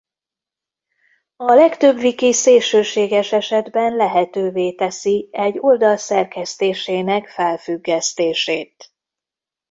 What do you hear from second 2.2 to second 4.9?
szélsőséges esetben lehetővé